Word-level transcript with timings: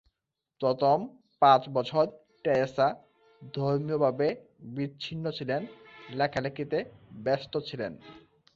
প্রথম 0.61 0.97
পাঁচ 1.41 1.61
বছর 1.69 2.05
টেরেসা 2.45 2.87
ধর্মীয়ভাবে 3.41 4.27
বিচ্ছিন্ন 4.75 5.25
ছিলেন, 5.31 5.61
লেখালেখিতে 6.09 6.77
ব্যস্ত 7.23 7.53
ছিলেন। 7.67 7.91